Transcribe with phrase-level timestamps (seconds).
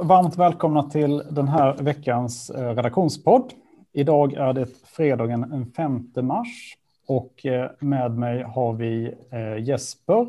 [0.00, 3.52] Varmt välkomna till den här veckans eh, redaktionspodd.
[3.92, 10.26] Idag är det fredagen den 5 mars och eh, med mig har vi eh, Jesper,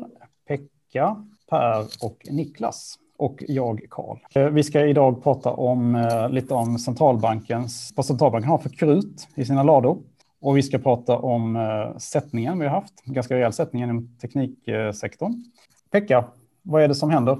[0.48, 4.50] Pekka, Per och Niklas och jag Karl.
[4.50, 9.62] Vi ska idag prata om lite om centralbankens, vad centralbanken har för krut i sina
[9.62, 9.98] lador.
[10.40, 11.58] Och vi ska prata om
[11.98, 15.44] sättningen vi har haft, ganska rejäl sättning inom tekniksektorn.
[15.90, 16.24] Pekka,
[16.62, 17.38] vad är det som händer?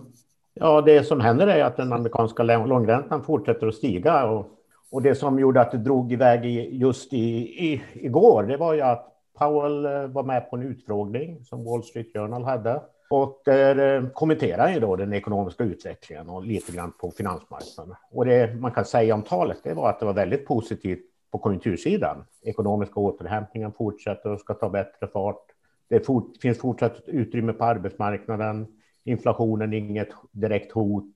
[0.60, 4.26] Ja, det som händer är att den amerikanska långräntan fortsätter att stiga.
[4.26, 4.46] Och,
[4.90, 6.44] och det som gjorde att det drog iväg
[6.74, 7.18] just i,
[7.66, 11.84] i, igår, det var ju att Powell eh, var med på en utfrågning som Wall
[11.84, 12.82] Street Journal hade.
[13.10, 17.94] Och där eh, kommenterar ju då den ekonomiska utvecklingen och lite grann på finansmarknaden.
[18.10, 21.38] Och det man kan säga om talet, det var att det var väldigt positivt på
[21.38, 22.24] konjunktursidan.
[22.42, 25.44] Ekonomiska återhämtningen fortsätter och ska ta bättre fart.
[25.88, 28.66] Det fort, finns fortsatt utrymme på arbetsmarknaden.
[29.06, 31.14] Inflationen är inget direkt hot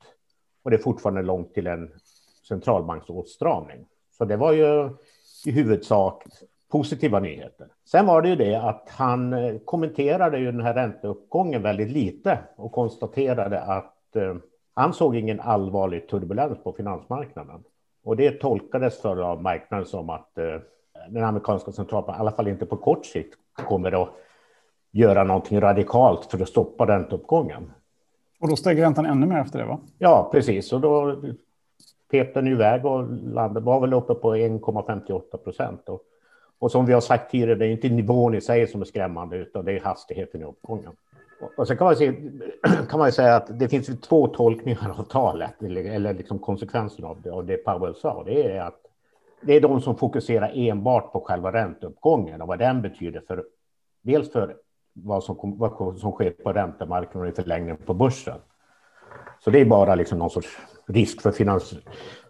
[0.63, 1.91] och det är fortfarande långt till en
[2.49, 3.87] centralbanksåtstramning.
[4.11, 4.91] Så det var ju
[5.47, 6.25] i huvudsak
[6.71, 7.69] positiva nyheter.
[7.85, 12.39] Sen var det ju det att han eh, kommenterade ju den här ränteuppgången väldigt lite
[12.57, 14.35] och konstaterade att eh,
[14.75, 17.65] han såg ingen allvarlig turbulens på finansmarknaden.
[18.05, 20.57] Och det tolkades för av marknaden som att eh,
[21.09, 24.09] den amerikanska centralbanken, i alla fall inte på kort sikt, kommer att
[24.93, 27.73] göra någonting radikalt för att stoppa ränteuppgången.
[28.41, 29.81] Och då steg räntan ännu mer efter det va?
[29.99, 30.73] Ja, precis.
[30.73, 31.17] Och då
[32.11, 35.89] pep den iväg och landade, var väl uppe på 1,58 procent.
[35.89, 36.01] Och,
[36.59, 39.37] och som vi har sagt tidigare, det är inte nivån i sig som är skrämmande,
[39.37, 40.93] utan det är hastigheten i uppgången.
[41.57, 42.13] Och, sen kan man, se,
[42.91, 47.23] kan man säga att det finns två tolkningar av talet, eller, eller liksom konsekvenserna av
[47.23, 48.25] det, av det Powell sa.
[48.25, 48.81] Det är att
[49.41, 53.45] det är de som fokuserar enbart på själva ränteuppgången och vad den betyder för
[54.03, 54.57] dels för
[55.05, 58.39] vad som, vad som sker på räntemarknaden och i förlängningen på börsen.
[59.45, 61.75] Så det är bara liksom någon sorts risk för, finans,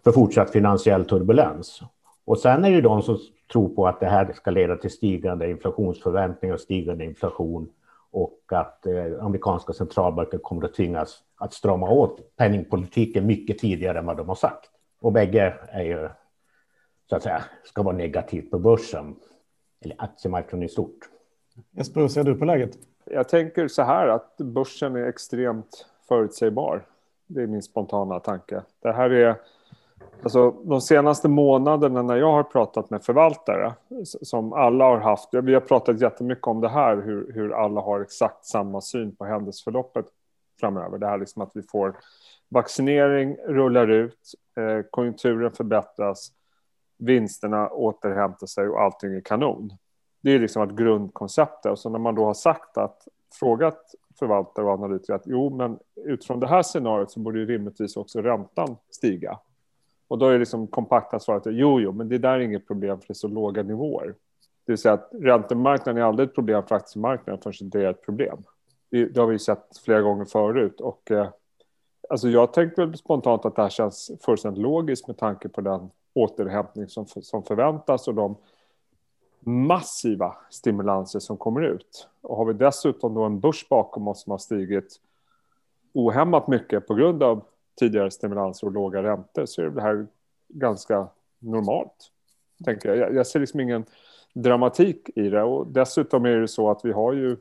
[0.03, 1.81] för fortsatt finansiell turbulens.
[2.25, 3.17] Och sen är det de som
[3.51, 7.69] tror på att det här ska leda till stigande inflationsförväntningar, stigande inflation
[8.11, 14.05] och att eh, amerikanska centralbanken kommer att tvingas att strama åt penningpolitiken mycket tidigare än
[14.05, 14.69] vad de har sagt.
[15.01, 16.09] Och bägge är ju,
[17.09, 19.15] så att säga, ska vara negativt på börsen,
[19.81, 20.99] eller aktiemarknaden i stort.
[21.71, 22.77] Jesper, hur ser du på läget?
[23.05, 26.85] Jag tänker så här att börsen är extremt förutsägbar.
[27.27, 28.61] Det är min spontana tanke.
[28.81, 29.35] Det här är
[30.23, 33.73] Alltså, de senaste månaderna när jag har pratat med förvaltare,
[34.03, 38.01] som alla har haft, vi har pratat jättemycket om det här, hur, hur alla har
[38.01, 40.05] exakt samma syn på händelseförloppet
[40.59, 40.97] framöver.
[40.97, 41.95] Det här liksom att vi får
[42.49, 44.19] vaccinering rullar ut,
[44.57, 46.31] eh, konjunkturen förbättras,
[46.97, 49.73] vinsterna återhämtar sig och allting är kanon.
[50.21, 51.65] Det är liksom ett grundkoncept.
[51.65, 53.07] Och så när man då har sagt att,
[53.39, 57.97] frågat förvaltare och analytiker att jo, men utifrån det här scenariot så borde ju rimligtvis
[57.97, 59.39] också räntan stiga.
[60.07, 62.99] Och då är liksom kompakta svaret att jo, jo, men det där är inget problem
[62.99, 64.15] för det är så låga nivåer.
[64.65, 68.05] Det vill säga att räntemarknaden är aldrig ett problem för aktiemarknaden förrän det är ett
[68.05, 68.43] problem.
[68.89, 70.81] Det, det har vi sett flera gånger förut.
[70.81, 71.27] Och, eh,
[72.09, 75.89] alltså jag tänkte väl spontant att det här känns fullständigt logiskt med tanke på den
[76.13, 78.35] återhämtning som, som förväntas och de
[79.41, 82.07] massiva stimulanser som kommer ut.
[82.21, 84.99] Och har vi dessutom då en börs bakom oss som har stigit
[85.93, 87.43] ohämmat mycket på grund av
[87.79, 90.07] tidigare stimulanser och låga räntor så är det här
[90.47, 91.07] ganska
[91.39, 92.11] normalt.
[92.65, 93.15] Tänker jag.
[93.15, 93.85] jag ser liksom ingen
[94.33, 97.37] dramatik i det och dessutom är det så att vi har ju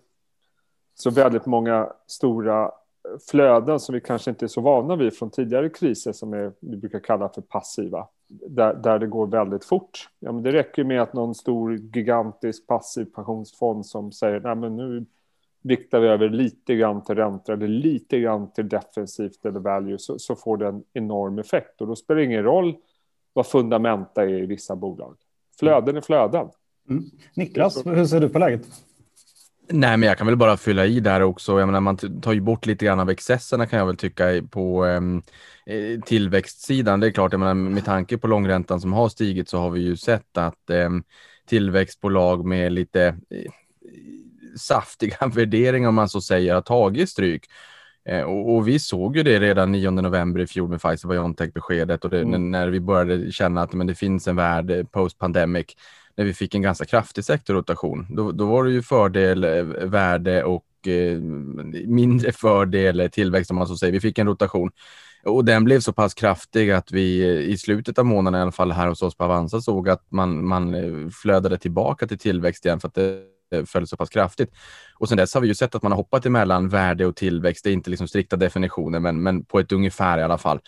[0.94, 2.72] så väldigt många stora
[3.30, 6.76] flöden som vi kanske inte är så vana vid från tidigare kriser som är, vi
[6.76, 10.08] brukar kalla för passiva där, där det går väldigt fort.
[10.18, 14.76] Ja, men det räcker med att någon stor gigantisk passiv pensionsfond som säger Nej, men
[14.76, 15.06] nu
[15.62, 20.18] viktar vi över lite grann till räntor eller lite grann till defensivt eller value så,
[20.18, 22.76] så får det en enorm effekt och då spelar det ingen roll
[23.32, 25.16] vad fundamenta är i vissa bolag.
[25.58, 26.48] Flöden är flöden.
[26.88, 27.04] Mm.
[27.34, 28.66] Niklas, hur ser du på läget?
[29.72, 31.58] Nej, men jag kan väl bara fylla i där också.
[31.58, 34.84] Jag menar, man tar ju bort lite grann av excesserna kan jag väl tycka på
[34.84, 35.22] um,
[36.06, 37.00] tillväxtsidan.
[37.00, 39.80] Det är klart, jag menar, med tanke på långräntan som har stigit så har vi
[39.80, 41.04] ju sett att um,
[41.46, 43.50] tillväxtbolag med lite uh,
[44.56, 47.46] saftiga värderingar om man så säger har tagit stryk.
[48.10, 52.10] Uh, och, och, vi såg ju det redan 9 november i fjol med Pfizer-Biontech-beskedet och
[52.10, 52.50] det, mm.
[52.50, 55.66] när vi började känna att men det finns en värld post-pandemic
[56.20, 58.06] när vi fick en ganska kraftig sektorrotation.
[58.10, 61.18] Då, då var det ju fördel, eh, värde och eh,
[61.86, 63.92] mindre fördel, eh, tillväxt om man så säger.
[63.92, 64.70] Vi fick en rotation
[65.24, 68.52] och den blev så pass kraftig att vi eh, i slutet av månaden i alla
[68.52, 70.74] fall här hos oss på Avanza såg att man, man
[71.22, 74.50] flödade tillbaka till tillväxt igen för att det föll så pass kraftigt.
[74.98, 77.64] Och sen dess har vi ju sett att man har hoppat emellan värde och tillväxt.
[77.64, 80.60] Det är inte liksom strikta definitioner, men, men på ett ungefär i alla fall.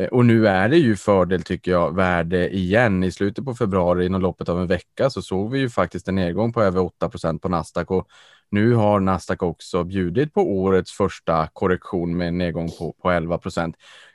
[0.00, 3.04] Eh, och nu är det ju fördel tycker jag, värde igen.
[3.04, 6.14] I slutet på februari, inom loppet av en vecka, så såg vi ju faktiskt en
[6.14, 7.90] nedgång på över 8% på Nasdaq.
[7.90, 8.08] Och
[8.50, 13.40] nu har Nasdaq också bjudit på årets första korrektion med en nedgång på, på 11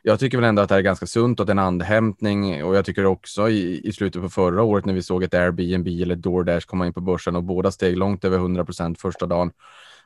[0.03, 2.63] Jag tycker väl ändå att det är ganska sunt och en andhämtning.
[2.63, 5.87] Och jag tycker också i, i slutet på förra året när vi såg ett Airbnb
[5.87, 9.51] eller DoorDash komma in på börsen och båda steg långt över 100% första dagen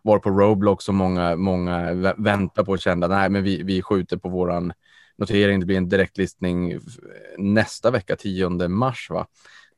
[0.01, 4.17] var på Roblox och många, många väntar på och kände nej, men vi, vi skjuter
[4.17, 4.73] på våran
[5.23, 5.59] notering.
[5.59, 6.79] Det blir en direktlistning
[7.37, 9.27] nästa vecka, 10 mars, va?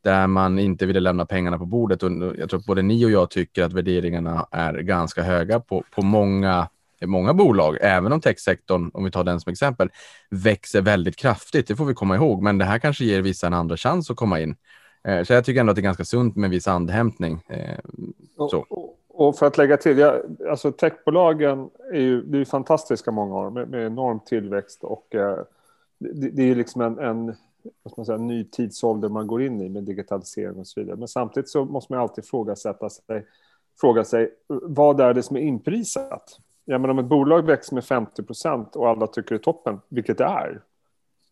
[0.05, 2.03] där man inte ville lämna pengarna på bordet.
[2.03, 5.83] Och jag tror att både ni och jag tycker att värderingarna är ganska höga på,
[5.91, 6.69] på många,
[7.05, 9.89] många bolag, även om techsektorn, om vi tar den som exempel,
[10.29, 11.67] växer väldigt kraftigt.
[11.67, 14.17] Det får vi komma ihåg, men det här kanske ger vissa en andra chans att
[14.17, 14.55] komma in.
[15.07, 17.41] Eh, så jag tycker ändå att det är ganska sunt med viss andhämtning.
[17.49, 17.79] Eh,
[18.37, 18.57] så.
[18.57, 23.11] Och, och och för att lägga till, ja, alltså techbolagen är ju, det är fantastiska
[23.11, 25.37] många av med, med enorm tillväxt och eh,
[25.97, 27.25] det, det, är liksom en, en,
[27.83, 30.95] vad ska man säga, ny tidsålder man går in i med digitalisering och så vidare.
[30.95, 33.25] Men samtidigt så måste man alltid frågasätta sig,
[33.81, 36.39] fråga sig vad är det som är inprisat?
[36.65, 39.79] Ja, men om ett bolag växer med 50 procent och alla tycker det är toppen,
[39.89, 40.61] vilket det är,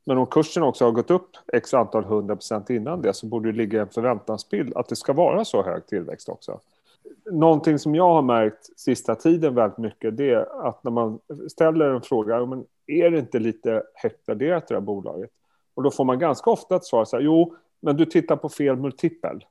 [0.05, 3.51] men om kursen också har gått upp x antal hundra procent innan det så borde
[3.51, 6.59] det ligga en förväntansbild att det ska vara så hög tillväxt också
[7.31, 11.19] någonting som jag har märkt sista tiden väldigt mycket det är att när man
[11.51, 15.29] ställer en fråga, men är det inte lite högt värderat det här bolaget?
[15.73, 18.49] Och då får man ganska ofta ett svar så här, jo, men du tittar på
[18.49, 19.45] fel multipel.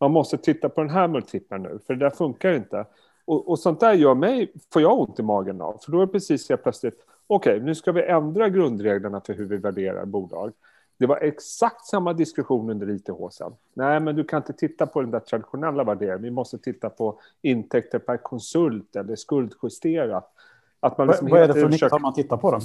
[0.00, 2.86] Man måste titta på den här multipeln nu, för det där funkar inte.
[3.24, 6.06] Och, och sånt där gör mig, får jag ont i magen av, för då är
[6.06, 10.04] det precis jag plötsligt, okej, okay, nu ska vi ändra grundreglerna för hur vi värderar
[10.04, 10.52] bolag.
[10.98, 13.52] Det var exakt samma diskussion under ITH sen.
[13.74, 16.22] Nej, men du kan inte titta på den där traditionella värderingen.
[16.22, 20.32] Vi måste titta på intäkter per konsult eller skuldjusterat.
[20.80, 21.98] Att man liksom vad är det för försöker...
[21.98, 22.60] man tittar på då?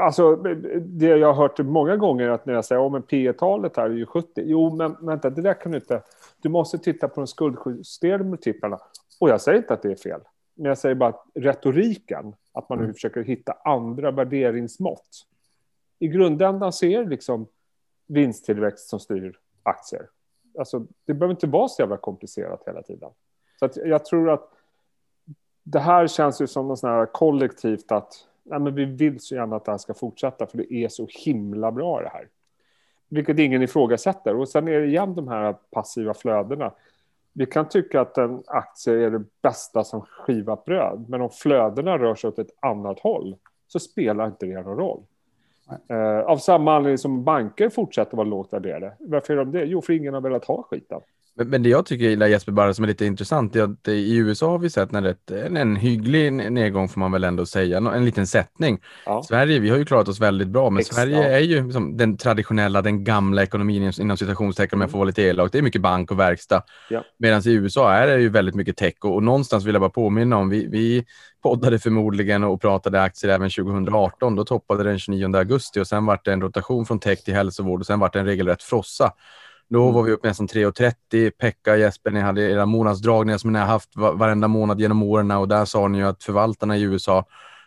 [0.00, 0.36] Alltså,
[0.80, 3.84] det jag har hört många gånger att när jag säger att oh, P talet här
[3.84, 4.42] är ju 70.
[4.44, 6.02] Jo, men vänta, det där kan du inte.
[6.42, 8.78] Du måste titta på de skuldjusterade multiplarna.
[9.20, 10.20] Och jag säger inte att det är fel.
[10.54, 12.94] Men jag säger bara att retoriken, att man nu mm.
[12.94, 15.26] försöker hitta andra värderingsmått
[15.98, 17.46] i grundändan så är det liksom
[18.06, 20.08] vinsttillväxt som styr aktier.
[20.58, 23.10] Alltså, det behöver inte vara så jävla komplicerat hela tiden.
[23.58, 24.52] Så att jag tror att
[25.62, 29.34] det här känns ju som något sån här kollektivt att nej, men vi vill så
[29.34, 32.28] gärna att det här ska fortsätta för det är så himla bra det här.
[33.08, 34.36] Vilket ingen ifrågasätter.
[34.36, 36.72] Och sen är det igen de här passiva flödena.
[37.32, 41.98] Vi kan tycka att en aktie är det bästa som skivat bröd, men om flödena
[41.98, 45.02] rör sig åt ett annat håll så spelar inte det någon roll.
[45.90, 48.92] Uh, av samma anledning som banker fortsätter vara lågt värderade.
[48.98, 49.64] Varför är de det?
[49.64, 51.00] Jo, för ingen har velat ha skiten.
[51.36, 54.16] Men, men det jag tycker gillar Jesper bara som är lite intressant är att i
[54.16, 58.04] USA har vi sett en, rätt, en hygglig nedgång får man väl ändå säga, en
[58.04, 58.80] liten sättning.
[59.06, 59.22] Ja.
[59.22, 60.94] Sverige, vi har ju klarat oss väldigt bra, men Extra.
[60.94, 65.06] Sverige är ju liksom den traditionella, den gamla ekonomin inom citationstecken om jag får vara
[65.06, 65.52] lite elak.
[65.52, 66.62] Det är mycket bank och verkstad.
[66.90, 67.04] Ja.
[67.18, 69.90] Medan i USA är det ju väldigt mycket tech och, och någonstans vill jag bara
[69.90, 71.04] påminna om, vi, vi
[71.42, 74.36] poddade förmodligen och pratade aktier även 2018.
[74.36, 77.80] Då toppade den 29 augusti och sen var det en rotation från tech till hälsovård
[77.80, 79.12] och sen var det en regelrätt frossa.
[79.68, 79.94] Då mm.
[79.94, 81.30] var vi uppe nästan 3,30.
[81.30, 85.48] Pekka, Jesper, ni hade era månadsdragningar som ni har haft varenda månad genom åren och
[85.48, 87.24] där sa ni ju att förvaltarna i USA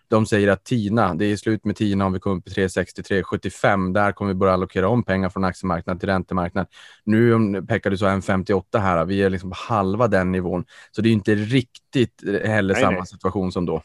[0.10, 3.02] de säger att TINA, det är slut med TINA om vi kommer upp i 360,
[3.02, 3.94] 3,75.
[3.94, 6.68] Där kommer vi börja allokera om pengar från aktiemarknaden till räntemarknad.
[7.04, 10.66] Nu, Pekka, du sa 1,58 här, vi är liksom halva den nivån.
[10.92, 13.08] Så det är inte riktigt heller nej, samma nej.
[13.08, 13.82] situation som då.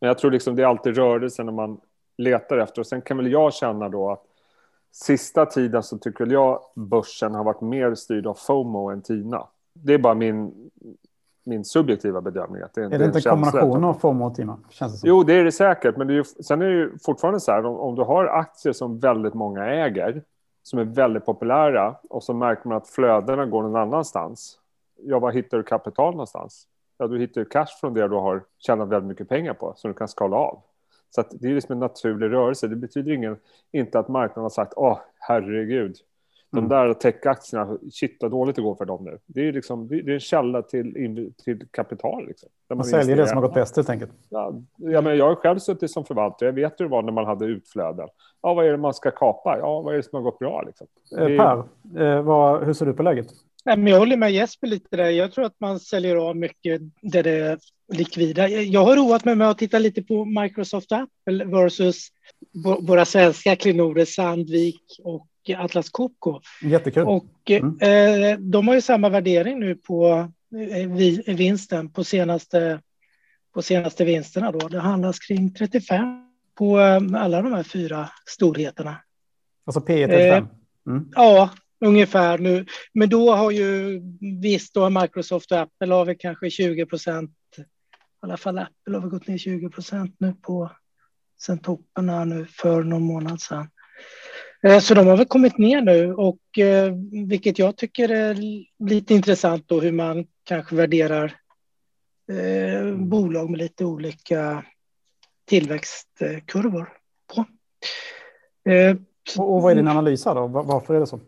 [0.00, 1.80] Men jag tror liksom det är alltid rörelse när man
[2.18, 2.80] letar efter.
[2.80, 4.22] Och sen kan väl jag känna då att
[4.92, 9.46] sista tiden så tycker jag börsen har varit mer styrd av FOMO än TINA.
[9.74, 10.70] Det är bara min,
[11.44, 12.62] min subjektiva bedömning.
[12.62, 14.58] Att det, är det, det inte en kombination av FOMO och TINA?
[14.70, 15.08] Känns det som.
[15.08, 15.96] Jo, det är det säkert.
[15.96, 18.24] Men det är ju, sen är det ju fortfarande så här, om, om, du har
[18.24, 20.22] aktier som väldigt många äger,
[20.62, 24.58] som är väldigt populära och så märker man att flödena går någon annanstans.
[24.96, 26.66] Ja, var hittar du kapital någonstans?
[26.98, 29.90] Ja, du hittar ju cash från det du har tjänat väldigt mycket pengar på, som
[29.90, 30.62] du kan skala av.
[31.14, 32.68] Så det är liksom en naturlig rörelse.
[32.68, 33.36] Det betyder ingen,
[33.72, 35.96] inte att marknaden har sagt åh, herregud,
[36.52, 36.68] de mm.
[36.68, 39.18] där techaktierna, shit vad dåligt det går för dem nu.
[39.26, 42.26] Det är, liksom, det är en källa till, till kapital.
[42.26, 44.10] Liksom, man, man säljer det som har gått bäst helt enkelt.
[44.28, 46.48] Ja, ja, men jag har själv suttit som förvaltare.
[46.48, 48.08] Jag vet hur det var när man hade utflöden.
[48.42, 49.58] Ja, vad är det man ska kapa?
[49.58, 50.62] Ja, vad är det som har gått bra?
[50.66, 50.86] Liksom?
[51.18, 51.58] Eh, per,
[52.02, 53.26] eh, vad, hur ser du på läget?
[53.64, 55.10] Jag håller med Jesper lite där.
[55.10, 57.58] Jag tror att man säljer av mycket där det
[57.92, 58.48] likvida.
[58.48, 62.08] Jag har roat mig med att titta lite på Microsoft Apple versus
[62.80, 66.40] våra svenska klenoder Sandvik och Atlas Copco.
[66.62, 67.06] Jättekul.
[67.06, 67.78] Och mm.
[67.80, 70.30] eh, de har ju samma värdering nu på
[70.74, 70.88] eh,
[71.34, 72.80] vinsten på senaste,
[73.54, 74.52] på senaste vinsterna.
[74.52, 74.68] Då.
[74.68, 76.26] Det handlas kring 35
[76.58, 78.96] på eh, alla de här fyra storheterna.
[79.64, 80.46] Alltså P 35?
[80.86, 81.08] Mm.
[81.14, 82.66] Ja, ungefär nu.
[82.94, 84.00] Men då har ju
[84.42, 87.30] visst, då har Microsoft och Apple har väl kanske 20 procent.
[88.22, 90.70] I alla fall Apple har gått ner 20 procent nu på
[91.40, 93.68] sen toppen här nu för någon månad sedan.
[94.62, 96.92] Eh, så de har väl kommit ner nu och eh,
[97.28, 98.36] vilket jag tycker är
[98.84, 101.36] lite intressant då hur man kanske värderar
[102.32, 104.64] eh, bolag med lite olika
[105.44, 106.92] tillväxtkurvor
[107.34, 107.44] på.
[108.70, 108.96] Eh,
[109.38, 110.46] och vad är din analys här då?
[110.46, 111.20] Varför är det så?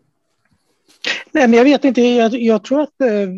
[1.35, 2.01] Nej, men jag vet inte.
[2.01, 3.29] Jag, jag tror att eh,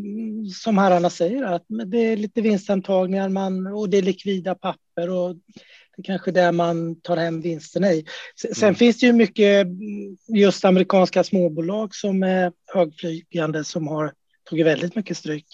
[0.54, 5.36] som herrarna säger att det är lite vinstantagningar man, och det är likvida papper och
[5.36, 8.06] det är kanske där man tar hem vinsterna i.
[8.36, 8.75] Sen mm.
[8.75, 9.68] finns det ju mycket
[10.27, 14.13] just amerikanska småbolag som är högflygande som har
[14.50, 15.48] tagit väldigt mycket stryk.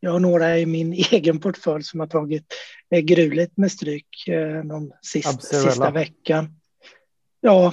[0.00, 2.44] Jag har några i min egen portfölj som har tagit
[2.94, 6.48] eh, gruligt med stryk eh, de sista, sista veckan.
[7.40, 7.72] Ja,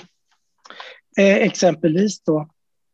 [1.17, 2.49] eh, exempelvis då.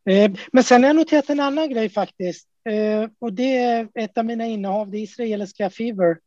[0.10, 2.48] Eh, men sen har jag noterat en annan grej faktiskt.
[2.70, 6.18] Eh, och det är ett av mina innehav, det israeliska Fever.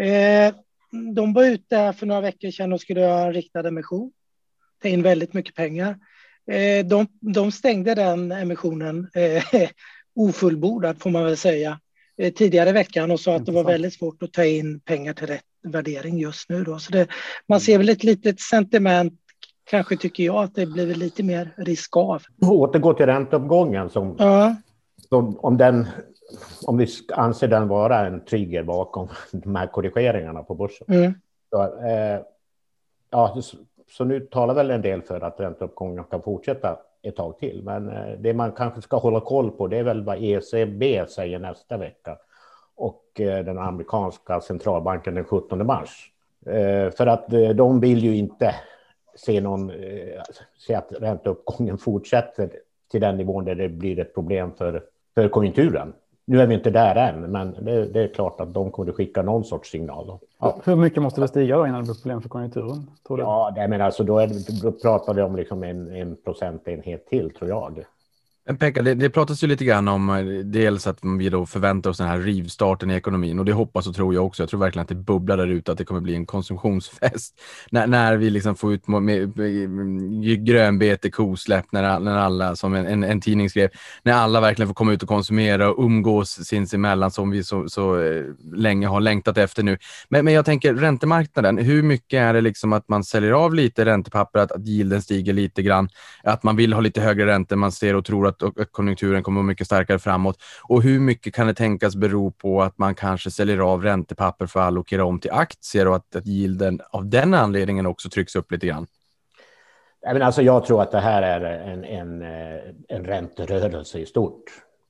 [0.00, 0.54] Eh,
[1.14, 4.12] de var ute för några veckor sedan och skulle göra en riktad emission.
[4.82, 5.98] Ta in väldigt mycket pengar.
[6.84, 9.10] De, de stängde den emissionen
[10.14, 11.80] ofullbordad får man väl säga
[12.34, 15.26] tidigare i veckan och sa att det var väldigt svårt att ta in pengar till
[15.26, 16.64] rätt värdering just nu.
[16.64, 16.78] Då.
[16.78, 17.06] Så det,
[17.48, 19.20] man ser väl ett litet sentiment,
[19.66, 22.22] kanske tycker jag, att det blir lite mer risk av.
[22.42, 24.56] Återgå till ränteuppgången som, ja.
[25.08, 25.86] som om den
[26.66, 30.86] om vi anser den vara en trigger bakom de här korrigeringarna på börsen.
[30.90, 31.14] Mm.
[31.50, 32.20] Så, eh,
[33.10, 33.36] ja,
[33.90, 37.62] så nu talar väl en del för att ränteuppgången kan fortsätta ett tag till.
[37.62, 41.38] Men eh, det man kanske ska hålla koll på det är väl vad ECB säger
[41.38, 42.18] nästa vecka
[42.76, 46.12] och eh, den amerikanska centralbanken den 17 mars.
[46.46, 48.54] Eh, för att de vill ju inte
[49.16, 50.22] se, någon, eh,
[50.58, 52.50] se att ränteuppgången fortsätter
[52.90, 54.82] till den nivån där det blir ett problem för,
[55.14, 55.92] för konjunkturen.
[56.24, 58.96] Nu är vi inte där än, men det, det är klart att de kommer att
[58.96, 60.18] skicka någon sorts signal.
[60.38, 60.60] Ja.
[60.64, 62.90] Hur mycket måste det stiga då innan det blir problem för konjunkturen?
[63.06, 63.22] Tror du?
[63.22, 67.30] Ja, det, men alltså, då, är, då pratar vi om liksom en, en procentenhet till,
[67.30, 67.84] tror jag.
[68.54, 71.98] Pekka, det, det pratas ju lite grann om eh, dels att vi då förväntar oss
[71.98, 74.42] den här rivstarten i ekonomin och det hoppas och tror jag också.
[74.42, 77.86] Jag tror verkligen att det bubblar där ute, att det kommer bli en konsumtionsfest när,
[77.86, 82.86] när vi liksom får ut med, med, med grönbete, kosläpp, när, när alla, som en,
[82.86, 83.70] en, en, tidning skrev,
[84.02, 88.00] när alla verkligen får komma ut och konsumera och umgås sinsemellan som vi så, så
[88.02, 88.24] eh,
[88.54, 89.78] länge har längtat efter nu.
[90.08, 93.84] Men, men jag tänker räntemarknaden, hur mycket är det liksom att man säljer av lite
[93.84, 95.88] räntepapper, att, att yielden stiger lite grann,
[96.22, 99.40] att man vill ha lite högre räntor, man ser och tror att att konjunkturen kommer
[99.40, 100.38] att mycket starkare framåt?
[100.62, 104.60] Och hur mycket kan det tänkas bero på att man kanske säljer av räntepapper för
[104.60, 108.52] att allokera om till aktier och att, att yielden av den anledningen också trycks upp
[108.52, 108.86] lite grann?
[110.00, 114.42] Jag, alltså, jag tror att det här är en, en, eh, en ränterörelse i stort.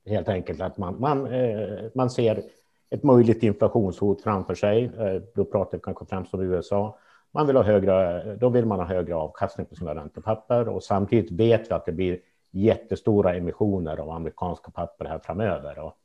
[0.05, 2.43] Helt enkelt att man, man, eh, man ser
[2.89, 4.83] ett möjligt inflationshot framför sig.
[4.83, 6.97] Eh, då pratar vi kanske främst om USA.
[7.31, 11.31] Man vill ha högre, då vill man ha högre avkastning på sina räntepapper och samtidigt
[11.31, 12.19] vet vi att det blir
[12.57, 15.79] jättestora emissioner av amerikanska papper här framöver.
[15.79, 15.97] Och,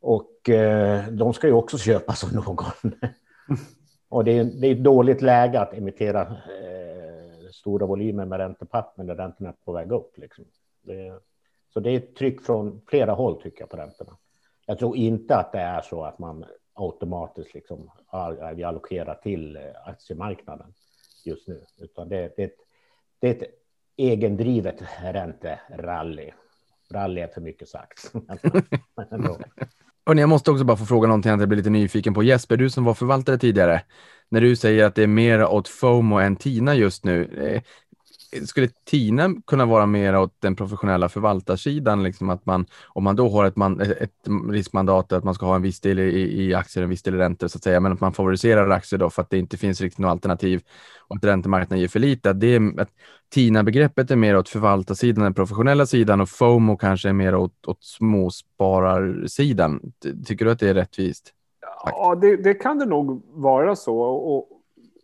[0.00, 2.64] och eh, de ska ju också köpas av någon.
[4.08, 9.02] och det är, det är ett dåligt läge att emittera eh, stora volymer med räntepapper
[9.04, 10.18] när räntorna är på väg upp.
[10.18, 10.44] Liksom.
[10.82, 11.20] Det,
[11.72, 14.16] så det är ett tryck från flera håll tycker jag på räntorna.
[14.66, 17.90] Jag tror inte att det är så att man automatiskt liksom,
[18.54, 20.74] vi allokerar till eh, aktiemarknaden
[21.24, 22.52] just nu, utan det, det,
[23.18, 23.67] det är ett
[23.98, 26.30] egendrivet ränterally.
[26.94, 28.12] Rally är för mycket sagt.
[30.06, 32.22] Och jag måste också bara få fråga någonting jag blir lite nyfiken på.
[32.22, 33.82] Jesper, du som var förvaltare tidigare,
[34.28, 37.24] när du säger att det är mer åt FOMO än TINA just nu.
[37.24, 37.62] Eh,
[38.46, 42.02] skulle Tina kunna vara mer åt den professionella förvaltarsidan?
[42.02, 45.56] Liksom att man, om man då har ett, man, ett riskmandat att man ska ha
[45.56, 47.92] en viss del i, i aktier, en viss del i räntor, så att säga, men
[47.92, 50.62] att man favoriserar aktier då för att det inte finns riktigt något alternativ
[51.08, 52.32] och att räntemarknaden ger för lite.
[52.32, 52.90] Det är, att
[53.34, 57.84] TINA-begreppet är mer åt förvaltarsidan, den professionella sidan och FOMO kanske är mer åt, åt
[57.84, 59.92] småspararsidan.
[60.26, 61.32] Tycker du att det är rättvist?
[61.84, 64.00] Ja, det, det kan det nog vara så.
[64.00, 64.57] Och,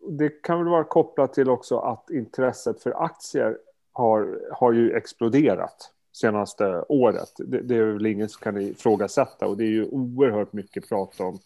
[0.09, 3.59] det kan väl vara kopplat till också att intresset för aktier
[3.93, 7.33] har, har ju exploderat senaste året.
[7.39, 11.21] Det, det är väl ingen som kan ifrågasätta och det är ju oerhört mycket prat
[11.21, 11.39] om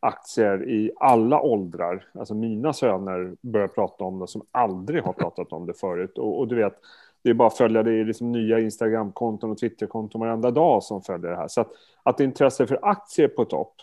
[0.00, 2.06] aktier i alla åldrar.
[2.12, 6.18] Alltså mina söner börjar prata om det som aldrig har pratat om det förut.
[6.18, 6.74] Och, och du vet,
[7.22, 11.02] det är bara att följa det i liksom nya Instagramkonton och Twitterkonton varenda dag som
[11.02, 11.48] följer det här.
[11.48, 11.70] Så att,
[12.02, 13.74] att intresse för aktier på topp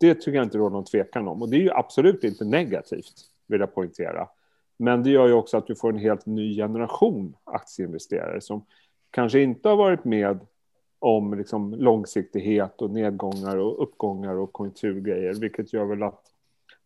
[0.00, 1.42] det tycker jag inte råder någon tvekan om.
[1.42, 3.14] Och det är ju absolut inte negativt.
[3.46, 4.28] vill jag poängtera.
[4.76, 8.64] Men det gör ju också att du får en helt ny generation aktieinvesterare som
[9.10, 10.38] kanske inte har varit med
[10.98, 16.22] om liksom långsiktighet och nedgångar och uppgångar och konjunkturgrejer, vilket gör väl att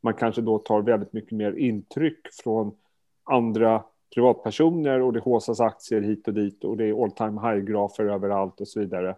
[0.00, 2.76] man kanske då tar väldigt mycket mer intryck från
[3.24, 8.04] andra privatpersoner och det håsas aktier hit och dit och det är all time high-grafer
[8.04, 9.16] överallt och så vidare.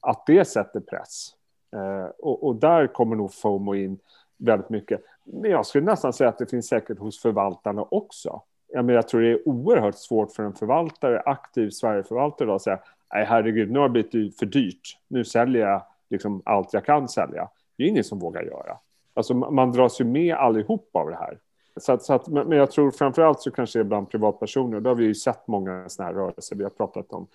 [0.00, 1.30] Att det sätter press.
[1.72, 3.98] Eh, och, och, där kommer nog FOMO in
[4.36, 5.00] väldigt mycket.
[5.24, 8.42] Men jag skulle nästan säga att det finns säkert hos förvaltarna också.
[8.72, 12.78] Jag, menar, jag tror det är oerhört svårt för en förvaltare, aktiv Sverigeförvaltare, att säga
[13.14, 14.98] nej herregud, nu har det blivit för dyrt.
[15.08, 17.48] Nu säljer jag liksom allt jag kan sälja.
[17.76, 18.78] Det är ingen som vågar göra.
[19.14, 21.38] Alltså, man dras ju med allihop av det här.
[21.76, 24.80] Så att, så att, men jag tror framför allt så kanske det är bland privatpersoner.
[24.80, 26.56] Då har vi ju sett många sådana här rörelser.
[26.56, 27.26] Vi har pratat om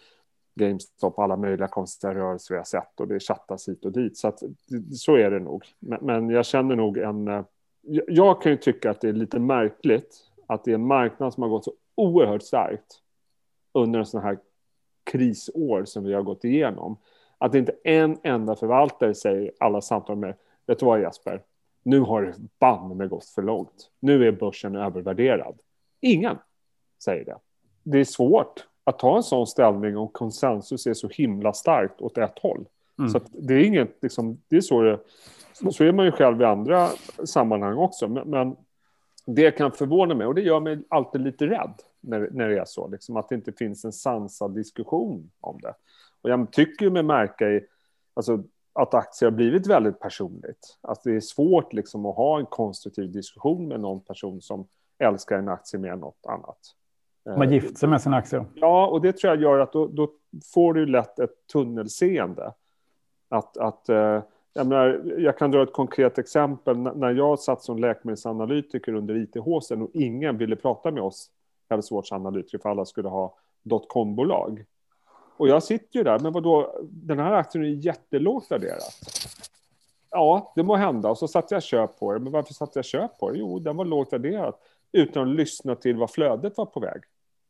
[0.65, 4.18] GameStop, alla möjliga konstiga rörelser vi har sett och det chattas hit och dit.
[4.18, 4.44] Så, att,
[4.94, 5.65] så är det nog.
[5.80, 7.27] Men, men jag känner nog en...
[7.27, 7.44] Eh,
[8.08, 11.44] jag kan ju tycka att det är lite märkligt att det är en marknad som
[11.44, 13.01] har gått så oerhört starkt
[13.74, 14.38] under en sån här
[15.03, 16.98] krisår som vi har gått igenom.
[17.38, 21.44] Att inte en enda förvaltare säger alla samtal med, vet du vad Jesper,
[21.84, 23.89] nu har det banne gått för långt.
[24.00, 25.60] Nu är börsen övervärderad.
[26.01, 26.38] Ingen
[27.03, 27.38] säger det.
[27.84, 32.18] Det är svårt att ta en sån ställning om konsensus är så himla starkt åt
[32.18, 32.66] ett håll.
[33.00, 33.12] Mm.
[33.12, 35.00] Så det är inget, liksom, det är så det,
[35.72, 36.90] så är man ju själv i andra
[37.26, 38.08] sammanhang också.
[38.08, 38.56] Men, men,
[39.26, 42.66] det kan förvåna mig och det gör mig alltid lite rädd när, när det är
[42.66, 45.74] så, liksom, att det inte finns en sansad diskussion om det.
[46.22, 47.66] Och jag tycker mig märka i,
[48.14, 50.78] alltså, att aktier har blivit väldigt personligt.
[50.82, 55.38] Att det är svårt liksom, att ha en konstruktiv diskussion med någon person som älskar
[55.38, 56.58] en aktie mer än något annat.
[57.25, 58.46] Man gift sig med sina aktier.
[58.54, 60.10] Ja, och det tror jag gör att då, då
[60.54, 62.54] får du lätt ett tunnelseende.
[63.30, 64.22] Att, att, eh,
[64.54, 66.78] jag, menar, jag kan dra ett konkret exempel.
[66.78, 71.32] när jag satt som läkemedelsanalytiker under ITHC och ingen ville prata med oss
[71.70, 74.66] hälsovårdsanalytiker för alla skulle ha dotcom-bolag.
[75.38, 78.81] Och jag sitter ju där, men vadå, den här aktien är jättelågt värderad.
[80.10, 81.10] Ja, det må hända.
[81.10, 82.20] Och så satte jag köp på det.
[82.20, 83.38] Men varför satte jag köp på det?
[83.38, 84.53] Jo, den var lågt värderad.
[84.92, 87.01] Utan att lyssna till vad flödet var på väg.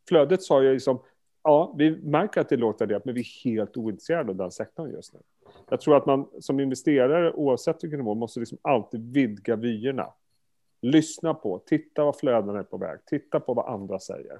[0.07, 0.99] Flödet sa ju liksom,
[1.43, 4.51] ja, vi märker att det är lågt värderat, men vi är helt ointresserade av den
[4.51, 5.19] sektorn just nu.
[5.69, 10.07] Jag tror att man som investerare, oavsett vilken nivå, måste liksom alltid vidga vyerna.
[10.81, 14.39] Lyssna på, titta vad flödena är på väg, titta på vad andra säger.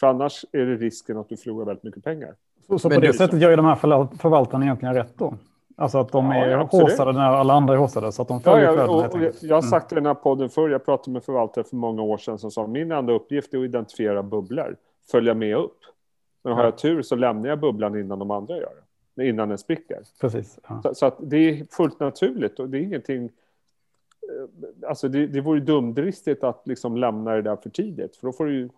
[0.00, 2.34] För annars är det risken att du förlorar väldigt mycket pengar.
[2.66, 3.76] Så, så på det, det sättet gör ju de här
[4.16, 5.34] förvaltarna egentligen rätt då?
[5.76, 8.66] Alltså att de är ja, håsade när alla andra är håsade, så att de följer
[8.66, 11.10] ja, ja, och, och Jag har sagt det i den här podden förr, jag pratade
[11.10, 14.76] med förvaltare för många år sedan som sa min enda uppgift är att identifiera bubblor,
[15.10, 15.78] följa med upp.
[16.44, 18.72] Men har jag tur så lämnar jag bubblan innan de andra gör
[19.14, 20.02] det, innan den spricker.
[20.20, 20.58] Precis.
[20.68, 20.80] Ja.
[20.82, 25.40] Så, så, att det är fullt naturligt och det är ingenting eh, Alltså det, det
[25.40, 28.68] vore dumdristigt att liksom lämna det där för tidigt, för då får du ju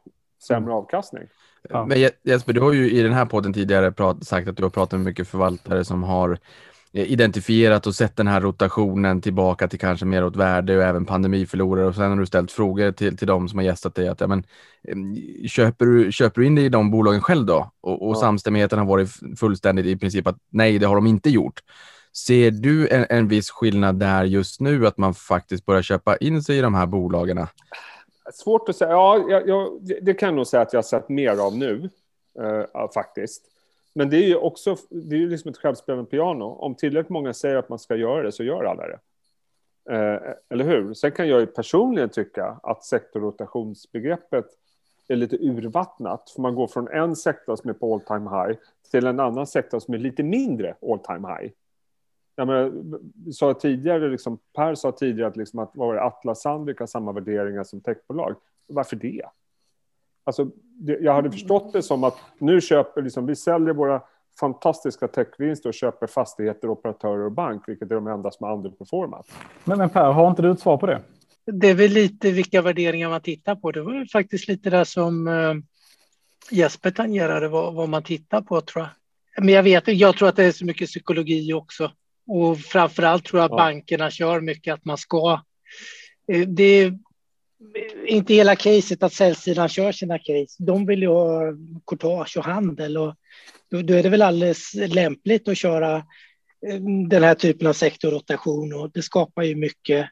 [0.42, 0.74] sämre mm.
[0.74, 1.22] avkastning.
[1.68, 1.87] Ja.
[1.87, 4.70] Men Jesper, du har ju i den här podden tidigare prat, sagt att du har
[4.70, 6.37] pratat med mycket förvaltare som har eh,
[6.94, 11.87] identifierat och sett den här rotationen tillbaka till kanske mer åt värde och även pandemiförlorare
[11.87, 14.26] och sen har du ställt frågor till, till de som har gästat dig att ja,
[14.26, 14.44] men,
[15.48, 17.70] köper, du, köper du in dig i de bolagen själv då?
[17.80, 18.20] Och, och ja.
[18.20, 21.61] samstämmigheten har varit fullständigt i princip att nej, det har de inte gjort.
[22.26, 26.42] Ser du en, en viss skillnad där just nu att man faktiskt börjar köpa in
[26.42, 27.46] sig i de här bolagen?
[28.33, 28.90] Svårt att säga.
[28.90, 29.68] Ja, jag, jag,
[30.02, 31.90] det kan jag nog säga att jag har sett mer av nu,
[32.40, 33.53] eh, faktiskt.
[33.94, 36.44] Men det är ju också det är ju liksom ett självspelande piano.
[36.44, 38.98] Om tillräckligt många säger att man ska göra det, så gör alla det.
[39.90, 40.94] Eh, eller hur?
[40.94, 44.46] Sen kan jag ju personligen tycka att sektorrotationsbegreppet
[45.09, 46.30] är lite urvattnat.
[46.30, 48.59] För man går från en sektor som är på all time high
[48.90, 51.52] till en annan sektor som är lite mindre all time high
[52.37, 52.72] jag menar,
[53.33, 56.87] sa tidigare, liksom, Per sa tidigare att, liksom, att vad var det, Atlas Sandvik har
[56.87, 58.35] samma värderingar som techbolag.
[58.66, 59.22] Varför det?
[60.24, 64.02] Alltså, det, jag hade förstått det som att nu köper liksom, vi säljer våra
[64.40, 69.26] fantastiska techvinster och köper fastigheter, operatörer och bank, vilket är de enda som har underperformat.
[69.64, 71.02] Men, men Per, har inte du ett svar på det?
[71.46, 73.72] Det är väl lite vilka värderingar man tittar på.
[73.72, 75.54] Det var faktiskt lite det som uh,
[76.50, 79.44] Jesper tangerade, vad, vad man tittar på tror jag.
[79.44, 81.92] Men jag vet jag tror att det är så mycket psykologi också.
[82.26, 83.56] Och framför allt tror jag ja.
[83.56, 85.40] bankerna kör mycket att man ska.
[86.32, 86.98] Eh, det är
[88.07, 90.57] inte hela caset att säljsidan kör sina case.
[90.59, 91.40] De vill ju ha
[91.87, 93.14] courtage och handel och
[93.70, 95.96] då, då är det väl alldeles lämpligt att köra
[96.66, 100.09] eh, den här typen av sektorrotation och det skapar ju mycket,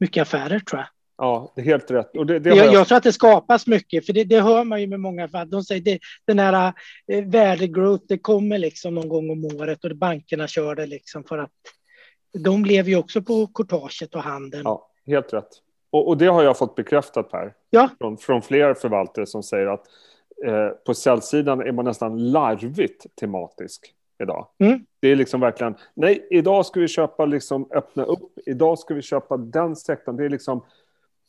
[0.00, 0.88] mycket affärer tror jag.
[1.18, 2.16] Ja, det är helt rätt.
[2.16, 2.88] Och det, det jag, jag...
[2.88, 5.50] tror att det skapas mycket, för det, det hör man ju med många fall.
[5.50, 6.72] De säger det, den här
[7.12, 11.38] eh, värdegrowth, det kommer liksom någon gång om året och bankerna kör det liksom för
[11.38, 11.52] att
[12.38, 14.62] de lever ju också på kortaget och handeln.
[14.64, 15.48] Ja, helt rätt.
[15.96, 17.54] Och, och, det har jag fått bekräftat här.
[17.70, 17.88] Ja.
[17.98, 19.86] Från, från flera förvaltare som säger att
[20.46, 24.46] eh, på säljsidan är man nästan larvigt tematisk idag.
[24.58, 24.86] Mm.
[25.00, 29.02] Det är liksom verkligen, nej, idag ska vi köpa, liksom öppna upp, idag ska vi
[29.02, 30.16] köpa den sektorn.
[30.16, 30.64] Det är liksom,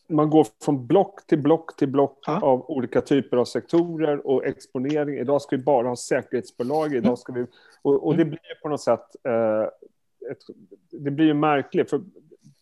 [0.08, 2.40] man går från block till block till block Ja.
[2.42, 5.18] av olika typer av sektorer och exponering.
[5.18, 6.96] Idag ska vi bara ha säkerhetsbolag.
[6.96, 7.46] Idag ska vi,
[7.82, 9.62] och, och det blir ju på något sätt, eh,
[10.32, 10.44] ett,
[10.92, 11.90] det blir ju märkligt.
[11.90, 12.02] För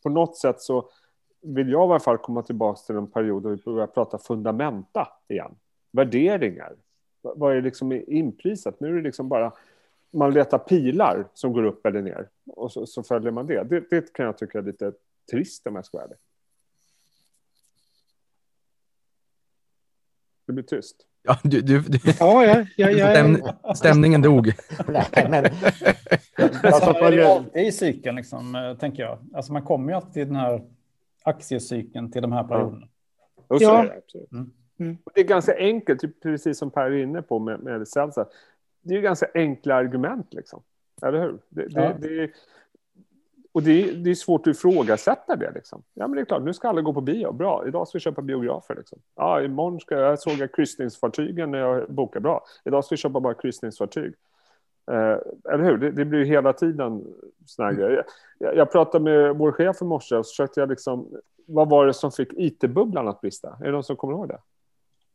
[0.03, 0.89] på något sätt så
[1.45, 5.07] vill jag i alla fall komma tillbaka till en period då vi börjar prata fundamenta
[5.27, 5.55] igen.
[5.91, 6.73] Värderingar.
[7.21, 8.79] Vad är liksom inprisat?
[8.79, 9.53] Nu är det liksom bara
[10.11, 13.63] man letar pilar som går upp eller ner och så, så följer man det.
[13.63, 13.89] det.
[13.89, 14.93] Det kan jag tycka är lite
[15.31, 16.17] trist om jag ska vara ärlig.
[20.45, 20.95] Det blir tyst.
[21.23, 23.37] Ja, du, du, du, Ja, ja, ja, ja, stäm,
[23.75, 24.53] stämningen dog.
[24.87, 25.45] Nej, men
[26.35, 29.17] Så alltså, är det följer, alltid i cykeln, liksom, tänker jag.
[29.33, 30.61] Alltså man kommer ju alltid till den här
[31.25, 32.87] aktiecykeln till de här perioderna.
[33.47, 33.79] Ja.
[33.79, 34.31] är det, absolut.
[34.31, 34.51] Mm.
[34.79, 34.97] Mm.
[35.13, 38.25] Det är ganska enkelt, typ precis som Per är inne på med, med Celsa.
[38.81, 40.61] Det är ganska enkla argument, liksom.
[41.01, 41.37] eller hur?
[41.49, 41.93] Det, det, Ja.
[41.99, 42.31] det, är-
[43.51, 45.51] och det är, det är svårt att ifrågasätta det.
[45.55, 45.83] Liksom.
[45.93, 47.31] Ja, men det är klart, nu ska alla gå på bio.
[47.31, 48.75] Bra, idag ska vi köpa biografer.
[48.75, 48.99] Liksom.
[49.15, 52.23] Ja, imorgon ska jag, jag såg jag kryssningsfartygen när jag bokade.
[52.23, 54.13] Bra, idag ska vi köpa bara kryssningsfartyg.
[54.91, 55.77] Eh, eller hur?
[55.77, 57.03] Det, det blir ju hela tiden
[57.45, 58.05] såna här grejer.
[58.37, 61.07] Jag, jag pratade med vår chef i morse och så försökte jag liksom...
[61.47, 63.57] Vad var det som fick IT-bubblan att brista?
[63.61, 64.39] Är det någon som kommer ihåg det?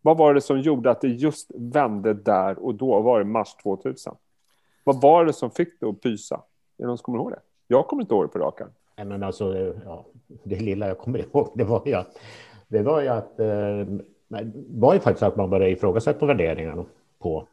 [0.03, 3.01] Vad var det som gjorde att det just vände där och då?
[3.01, 4.15] Var det mars 2000?
[4.85, 6.35] Vad var det som fick det att pysa?
[6.35, 7.41] Är det någon som kommer ihåg det?
[7.67, 8.71] Jag kommer inte ihåg det på rak arm.
[8.97, 12.19] nej, men alltså, ja, det lilla jag kommer ihåg, det var ju att,
[12.69, 13.87] det var ju att, eh,
[14.69, 16.85] var ju faktiskt att man började ifrågasätta värderingarna
[17.19, 17.47] på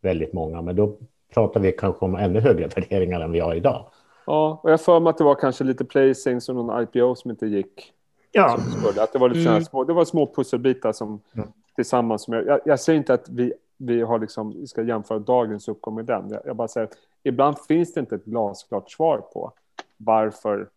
[0.00, 0.96] väldigt många, men då
[1.34, 3.86] pratar vi kanske om ännu högre värderingar än vi har idag.
[4.26, 7.30] Ja, och jag för mig att det var kanske lite placings och någon IPO som
[7.30, 7.92] inte gick.
[8.32, 9.02] Ja, som.
[9.02, 9.64] Att det var lite Mm.
[9.64, 11.48] små, det var små pusselbitar som Mm.
[11.74, 15.18] tillsammans som jag, jag, jag säger inte att vi, vi har liksom, vi ska jämföra
[15.18, 16.30] dagens uppgång med den.
[16.30, 19.52] Jag, jag bara säger att ibland finns det inte ett glasklart svar på
[19.96, 20.68] varför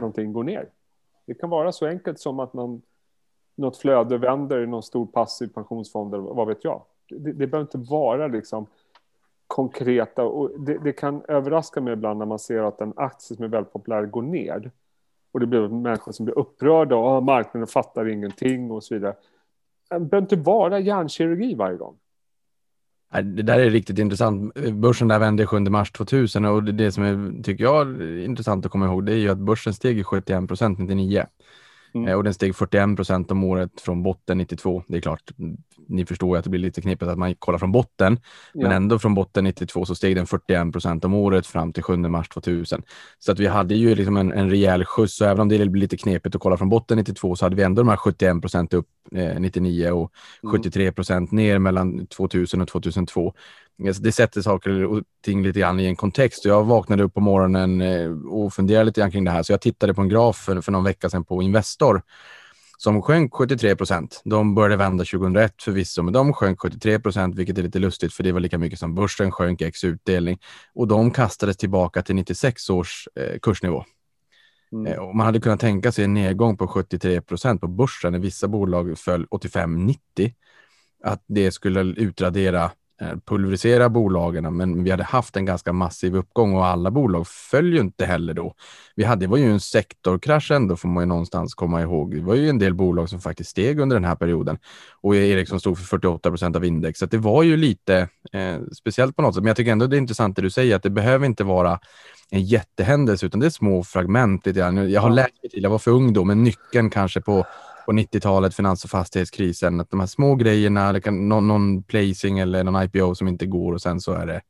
[0.00, 0.68] någonting går ner.
[1.26, 2.82] Det kan vara så enkelt som att någon,
[3.56, 6.82] något flöde vänder i någon stor passiv pensionsfond eller vad vet jag.
[7.08, 8.66] Det, det behöver inte vara liksom
[9.56, 13.44] konkreta och det, det kan överraska mig ibland när man ser att en aktie som
[13.44, 14.70] är väldigt populär går ner.
[15.32, 19.14] Och det blir människor som blir upprörda och "Ah, marknaden fattar ingenting och så vidare.
[19.90, 21.96] Det behöver inte vara hjärnkirurgi varje gång.
[23.12, 24.54] Det där är riktigt intressant.
[24.72, 28.72] Börsen där vände 7 mars 2000 och det, som är, tycker jag är intressant att
[28.72, 31.26] komma ihåg det är ju att börsen steg i 71 procent 99
[31.94, 32.08] Mm.
[32.08, 34.82] Eh, och den steg 41 procent om året från botten 92.
[34.88, 35.30] Det är klart,
[35.88, 38.18] ni förstår ju att det blir lite knepigt att man kollar från botten,
[38.54, 38.72] men Ja.
[38.72, 42.28] ändå från botten 92 så steg den 41 procent om året fram till 7 mars
[42.28, 42.82] 2000.
[43.18, 45.80] Så att vi hade ju liksom en, en rejäl skjuts och även om det blir
[45.80, 48.74] lite knepigt att kolla från botten 92 så hade vi ändå de här 71 procent
[48.74, 50.52] upp eh, 99 och Mm.
[50.52, 53.34] 73 procent ner mellan 2000 och 2002.
[53.86, 56.44] Alltså det sätter saker och ting lite grann i en kontext.
[56.44, 59.42] Jag vaknade upp på morgonen eh, och funderade lite grann kring det här.
[59.42, 62.02] Så jag tittade på en graf för, för någon vecka sedan på Investor
[62.76, 64.22] som sjönk 73 procent.
[64.24, 68.22] De började vända 2001 förvisso, men de sjönk 73 procent, vilket är lite lustigt för
[68.22, 70.38] det var lika mycket som börsen sjönk ex utdelning.
[70.74, 73.84] Och de kastades tillbaka till 96 års eh, kursnivå.
[74.72, 74.92] Mm.
[74.92, 78.18] Eh, Och man hade kunnat tänka sig en nedgång på 73 procent på börsen när
[78.18, 79.96] vissa bolag föll 85-90.
[81.04, 82.70] Att det skulle utradera,
[83.26, 87.80] pulverisera bolagen, men vi hade haft en ganska massiv uppgång och alla bolag föll ju
[87.80, 88.54] inte heller då.
[88.94, 92.14] Vi hade, det var ju en sektorkrasch ändå får man ju någonstans komma ihåg.
[92.14, 94.58] Det var ju en del bolag som faktiskt steg under den här perioden
[95.00, 96.98] och Ericsson stod för 48 procent av index.
[96.98, 99.42] Så det var ju lite eh, speciellt på något sätt.
[99.42, 101.78] Men jag tycker ändå det är intressant det du säger att det behöver inte vara
[102.30, 104.46] en jättehändelse, utan det är små fragment.
[104.46, 104.90] Lite grann.
[104.90, 107.46] Jag har lärt mig till, jag var för ung då, men nyckeln kanske på,
[107.86, 112.38] på 90-talet, finans och fastighetskrisen, att de här små grejerna, det kan, någon, någon placing
[112.38, 114.40] eller någon IPO som inte går och sen så är det,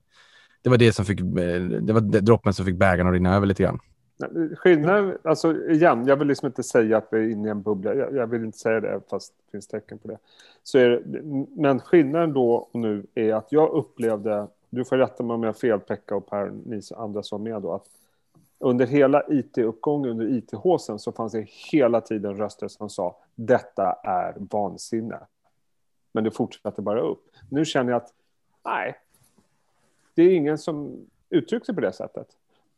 [0.62, 3.36] det var det som fick, eh, det var det droppen som fick bägaren att rinna
[3.36, 3.78] över lite grann.
[4.56, 7.94] Skillnaden, alltså igen, jag vill liksom inte säga att vi är inne i en bubbla.
[7.94, 10.18] Jag, jag vill inte säga det, fast det finns tecken på det.
[10.62, 11.22] Så är det.
[11.62, 15.48] Men skillnaden då och nu är att jag upplevde, du får rätta mig om jag
[15.48, 17.86] har fel Pekka och Per, ni andra som är med då, att
[18.58, 24.34] under hela IT-uppgången, under IT-håsen, så fanns det hela tiden röster som sa detta är
[24.38, 25.18] vansinne.
[26.12, 27.24] Men det fortsatte bara upp.
[27.50, 28.12] Nu känner jag att
[28.64, 28.96] nej,
[30.14, 32.28] det är ingen som uttrycker sig på det sättet.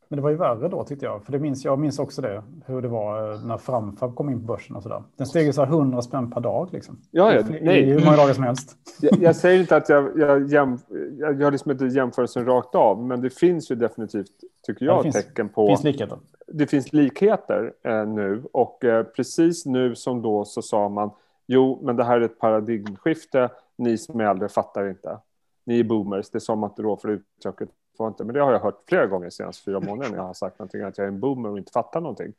[0.09, 2.43] Men det var ju värre då tyckte jag, för det minns, jag minns också det,
[2.67, 5.03] hur det var eh, när Framfab kom in på börsen och sådär.
[5.17, 6.99] Den steg ju så här 100 spänn per dag liksom.
[7.11, 7.85] Ja, ja, nej.
[7.85, 8.77] Hur många dagar som helst.
[9.01, 10.79] Jag, jag säger inte att jag, jag, jäm,
[11.19, 14.31] jag gör liksom inte jämförelsen rakt av, men det finns ju definitivt,
[14.67, 15.67] tycker jag, det finns, tecken på...
[15.67, 16.19] finns likheter.
[16.47, 21.11] Det finns likheter eh, nu och eh, precis nu som då så sa man
[21.47, 25.19] jo, men det här är ett paradigmskifte, ni som är äldre fattar inte.
[25.65, 27.69] Ni är boomers, det sa man inte då för uttrycket
[27.99, 28.25] får inte.
[28.25, 30.59] Men det har jag hört flera gånger de senaste fyra månaderna när jag har sagt
[30.59, 32.33] någonting, att jag är en boomer och inte fattar någonting.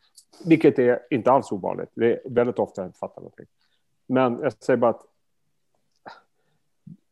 [0.45, 1.89] Vilket är inte alls ovanligt.
[1.93, 3.45] Det är väldigt ofta jag inte fattar någonting.
[4.07, 5.05] Men jag säger bara att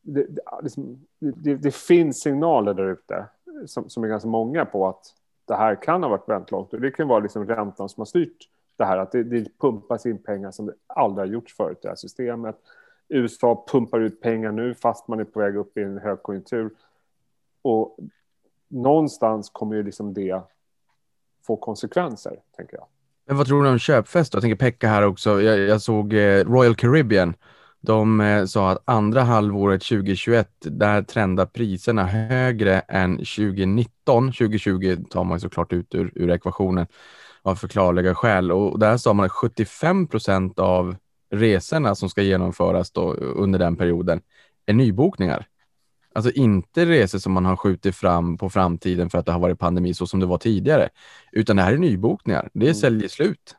[0.02, 3.26] det, det, liksom, det, det finns signaler där ute
[3.66, 5.14] som, som, är ganska många på att
[5.46, 6.74] det här kan ha varit väldigt långt.
[6.74, 8.98] Och det kan vara liksom räntan som har styrt det här.
[8.98, 11.96] Att det, det pumpas in pengar som det aldrig har gjorts förut i det här
[11.96, 12.56] systemet.
[13.10, 16.70] USA pumpar ut pengar nu fast man är på väg upp i en högkonjunktur.
[17.62, 17.98] Och
[18.70, 20.42] någonstans kommer ju liksom det
[21.48, 22.86] få konsekvenser, tänker jag.
[23.28, 24.36] Men vad tror du om köpfest då?
[24.36, 25.42] Jag tänker Pekka här också.
[25.42, 27.34] Jag, jag såg eh, Royal Caribbean.
[27.82, 34.28] De eh, sa att andra halvåret 2021, där trendar priserna högre än 2019.
[34.28, 36.88] 2020 tar man såklart ut ur, ur ekvationen
[37.42, 40.96] av förklarliga skäl och där sa man att 75 procent av
[41.32, 44.22] resorna som ska genomföras då under den perioden
[44.66, 45.48] är nybokningar.
[46.18, 49.60] Alltså inte resor som man har skjutit fram på framtiden för att det har varit
[49.60, 50.90] pandemi så som det var tidigare,
[51.32, 52.50] utan det här är nybokningar.
[52.54, 52.76] Det är mm.
[52.76, 53.56] säljer slut.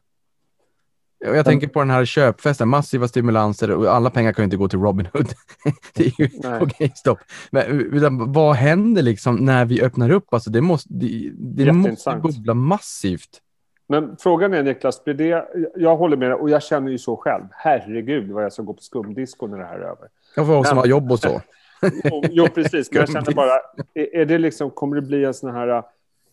[1.18, 1.44] Jag mm.
[1.44, 4.78] tänker på den här köpfesten, massiva stimulanser och alla pengar kan ju inte gå till
[4.78, 5.28] Robinhood.
[5.94, 7.18] det är ju på GameStop.
[7.50, 10.34] Men utan, vad händer liksom när vi öppnar upp?
[10.34, 13.40] Alltså det måste, det, det måste bubbla massivt.
[13.88, 15.44] Men frågan är Niklas, blir det,
[15.76, 17.44] jag håller med och jag känner ju så själv.
[17.50, 20.08] Herregud vad jag ska gå på skumdisco när det här är över.
[20.36, 21.40] Jag får också ha jobb och så.
[21.82, 22.92] jo, jo, precis.
[22.92, 23.60] Men jag känner bara,
[23.94, 25.82] är, det liksom, kommer det bli en sån här uh,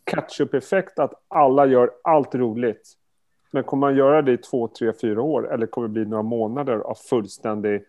[0.03, 2.93] catch-up-effekt att alla gör allt roligt?
[3.51, 6.23] Men kommer man göra det i två, tre, fyra år eller kommer det bli några
[6.23, 7.83] månader av fullständig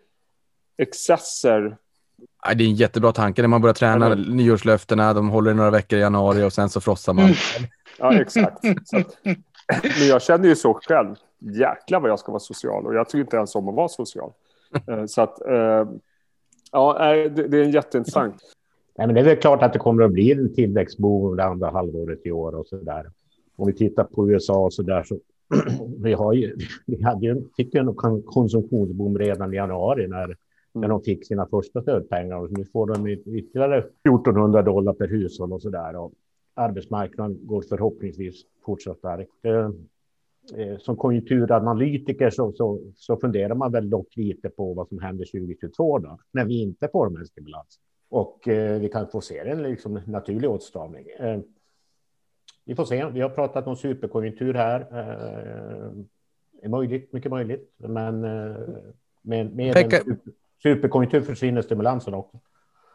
[0.78, 1.76] excesser?
[2.54, 4.20] Det är en jättebra tanke när man börjar träna mm.
[4.20, 5.14] nyårslöftena.
[5.14, 7.24] De håller i några veckor i januari och sen så frossar man.
[7.24, 7.36] Mm.
[7.98, 8.58] Ja, exakt.
[8.84, 8.96] Så,
[9.98, 11.14] men jag känner ju så själv.
[11.38, 14.32] Jäklar vad jag ska vara social och jag tycker inte ens om att vara social.
[14.88, 15.84] Eh, så att eh,
[16.76, 18.34] Ja, det är en jätteintressant.
[18.98, 21.70] Nej, men det är väl klart att det kommer att bli en tillväxtboom det andra
[21.70, 23.10] halvåret i år och så där.
[23.56, 25.18] Om vi tittar på USA och så där så
[25.98, 30.36] vi har ju, vi hade ju, fick ju en konsumtionsboom redan i januari när, mm.
[30.74, 35.52] när de fick sina första stödpengar och nu får de ytterligare 1400 dollar per hushåll
[35.52, 35.96] och så där.
[35.96, 36.12] Och
[36.54, 39.30] arbetsmarknaden går förhoppningsvis fortsatt starkt.
[40.54, 45.24] Eh, som konjunkturanalytiker så, så, så, funderar man väl dock lite på vad som händer
[45.24, 47.80] 2022 då, när vi inte får en stimulans.
[48.08, 51.06] Och eh, vi kan få se en liksom, naturlig åtstramning.
[51.18, 51.40] Eh,
[52.64, 53.06] vi får se.
[53.06, 54.80] Vi har pratat om superkonjunktur här.
[54.80, 55.90] Eh,
[56.62, 57.74] är möjligt, mycket möjligt.
[57.76, 58.56] Men eh,
[59.22, 59.98] med, med Pekka...
[59.98, 60.18] en
[60.62, 62.40] superkonjunktur försvinner stimulansen också.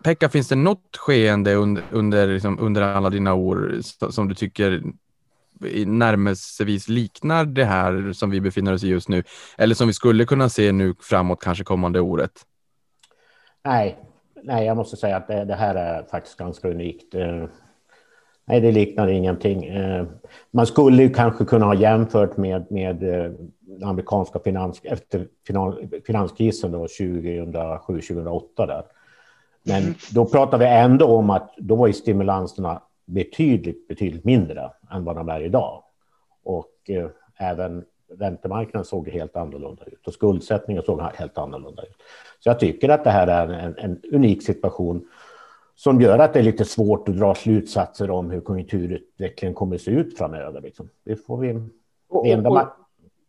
[0.04, 3.80] Pekka, finns det något skeende under, under, liksom, under alla dina år
[4.12, 4.84] som du tycker
[5.86, 9.24] närmelsevis liknar det här som vi befinner oss i just nu?
[9.58, 12.32] Eller som vi skulle kunna se nu framåt, kanske kommande året?
[13.64, 13.98] Nej,
[14.44, 17.16] nej jag måste säga att det, det här är faktiskt ganska unikt.
[17.16, 17.46] Eh,
[18.46, 19.66] nej, det liknar ingenting.
[19.66, 20.06] Eh,
[20.52, 23.32] man skulle kanske kunna ha jämfört med, med eh,
[23.84, 25.28] amerikanska finans, efter
[26.06, 28.84] finanskrisen 2007-2008 där.
[29.64, 29.94] Men mm.
[30.12, 35.16] då pratar vi ändå om att då var ju stimulanserna betydligt, betydligt mindre än vad
[35.16, 35.84] de är idag.
[36.44, 37.86] Och eh, även
[38.20, 41.96] räntemarknaden såg helt annorlunda ut och skuldsättningen såg helt annorlunda ut.
[42.40, 45.08] Så jag tycker att det här är en, en unik situation
[45.76, 49.82] som gör att det är lite svårt att dra slutsatser om hur konjunkturutvecklingen kommer att
[49.82, 50.62] se ut framöver.
[50.62, 50.90] Liksom.
[51.04, 51.70] Det får vi...
[52.10, 52.28] Och,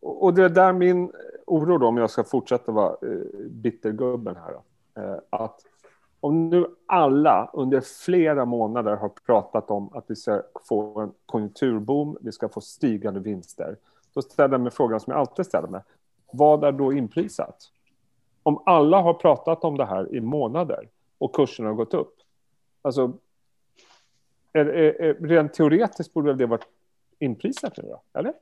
[0.00, 1.12] och, och det är där min
[1.46, 4.52] oro då, om jag ska fortsätta vara eh, bittergubben här,
[5.04, 5.61] eh, att
[6.22, 12.18] om nu alla under flera månader har pratat om att vi ska få en konjunkturboom,
[12.20, 13.76] vi ska få stigande vinster,
[14.14, 15.80] då ställer jag mig frågan som jag alltid ställer mig.
[16.32, 17.56] Vad är då inprisat?
[18.42, 22.14] Om alla har pratat om det här i månader och kurserna har gått upp,
[22.82, 23.12] alltså
[24.52, 26.66] är, är, är, rent teoretiskt borde det varit
[27.18, 28.32] inprisat nu då, eller?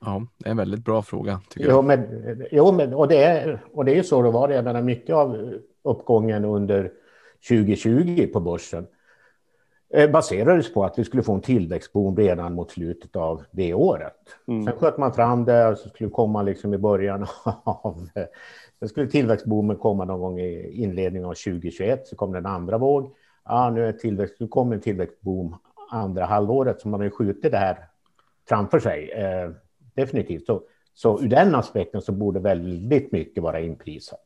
[0.00, 1.40] Ja, det är en väldigt bra fråga.
[1.50, 1.84] Tycker jo, jag.
[1.84, 4.48] Men, jo, men, och, det är, och det är ju så det var.
[4.48, 6.92] Jag menar, mycket av uppgången under
[7.48, 8.86] 2020 på börsen
[9.94, 14.18] eh, baserades på att vi skulle få en tillväxtboom redan mot slutet av det året.
[14.48, 14.64] Mm.
[14.64, 17.26] Sen sköt man fram det och så skulle komma liksom i början
[17.64, 18.08] av...
[18.78, 23.14] Sen skulle tillväxtboomen komma någon gång i inledningen av 2021, så kom den andra våg.
[23.44, 25.56] Ja, nu, är tillväxt, nu kommer en tillväxtboom
[25.90, 27.88] andra halvåret som man har skjutit det här
[28.48, 29.10] framför sig.
[29.10, 29.50] Eh,
[29.94, 30.46] definitivt.
[30.46, 30.62] Så,
[30.94, 34.24] så ur den aspekten så borde väldigt mycket vara inprisat.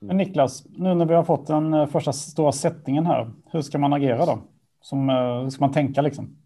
[0.00, 3.78] Men Niklas, nu när vi har fått den eh, första stora sättningen här, hur ska
[3.78, 4.38] man agera då?
[4.80, 6.36] Som, eh, hur ska man tänka liksom?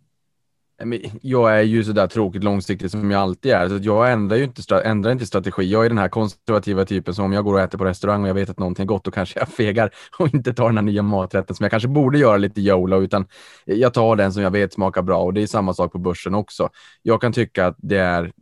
[1.23, 4.45] Jag är ju så där tråkigt långsiktigt som jag alltid är, så jag ändrar ju
[4.45, 5.63] inte, ändrar inte strategi.
[5.63, 8.29] Jag är den här konservativa typen som om jag går och äter på restaurang och
[8.29, 10.85] jag vet att någonting är gott, då kanske jag fegar och inte tar den här
[10.85, 13.27] nya maträtten som jag kanske borde göra lite YOLO, utan
[13.65, 16.35] jag tar den som jag vet smakar bra och det är samma sak på börsen
[16.35, 16.69] också.
[17.03, 18.33] Jag kan tycka att det är,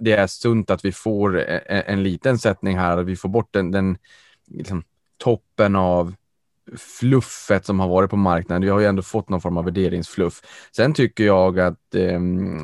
[0.00, 3.48] det är sunt att vi får en, en liten sättning här, att vi får bort
[3.52, 3.98] den, den
[4.56, 4.84] liksom,
[5.18, 6.14] toppen av
[6.76, 8.62] fluffet som har varit på marknaden.
[8.62, 10.42] Vi har ju ändå fått någon form av värderingsfluff.
[10.76, 12.20] Sen tycker jag att eh,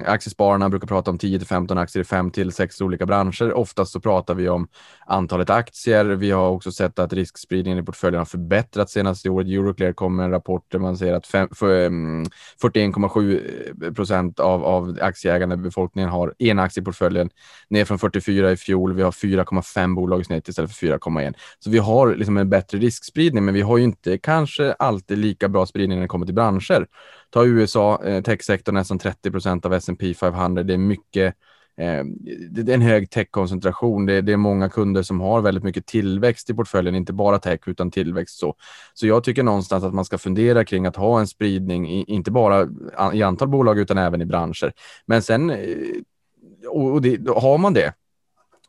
[0.07, 3.53] aktiespararna brukar prata om 10 till 15 aktier i 5 till 6 olika branscher.
[3.53, 4.69] Oftast så pratar vi om
[5.07, 6.05] antalet aktier.
[6.05, 9.47] Vi har också sett att riskspridningen i portföljen har förbättrats senaste året.
[9.47, 15.55] Euroclear kom med en rapport där man säger att 41,7 ehm, procent av, av aktieägarna
[15.55, 17.31] i befolkningen har en aktie i portföljen,
[17.69, 18.93] ner från 44 i fjol.
[18.93, 21.35] Vi har 4,5 bolag i snitt istället för 4,1.
[21.59, 25.49] Så vi har liksom en bättre riskspridning, men vi har ju inte kanske alltid lika
[25.49, 26.87] bra spridning när det kommer till branscher.
[27.31, 30.63] Ta USA, eh, techsektorn nästan 30 procent av S&P 500.
[30.63, 31.35] Det är mycket
[31.77, 32.05] eh,
[32.51, 34.07] det är en hög techkoncentration.
[34.07, 37.61] Det, det är många kunder som har väldigt mycket tillväxt i portföljen, inte bara tech
[37.67, 38.39] utan tillväxt.
[38.39, 38.55] Så,
[38.95, 42.31] så jag tycker någonstans att man ska fundera kring att ha en spridning, i, inte
[42.31, 42.69] bara
[43.13, 44.73] i antal bolag utan även i branscher.
[45.07, 45.57] Men sen, eh,
[46.69, 47.93] och det, har man det,